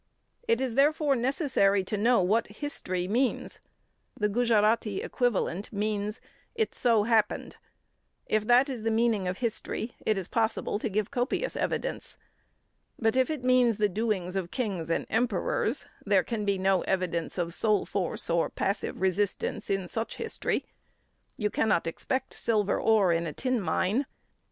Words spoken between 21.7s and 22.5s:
expect